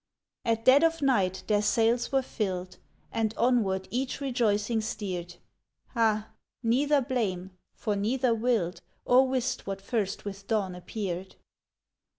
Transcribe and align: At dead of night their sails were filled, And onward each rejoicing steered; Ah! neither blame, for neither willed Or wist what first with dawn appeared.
At 0.45 0.65
dead 0.65 0.83
of 0.83 1.03
night 1.03 1.43
their 1.45 1.61
sails 1.61 2.11
were 2.11 2.23
filled, 2.23 2.77
And 3.11 3.35
onward 3.37 3.87
each 3.91 4.19
rejoicing 4.19 4.81
steered; 4.81 5.35
Ah! 5.95 6.29
neither 6.63 7.01
blame, 7.01 7.51
for 7.75 7.95
neither 7.95 8.33
willed 8.33 8.81
Or 9.05 9.27
wist 9.27 9.67
what 9.67 9.79
first 9.79 10.25
with 10.25 10.47
dawn 10.47 10.73
appeared. 10.73 11.35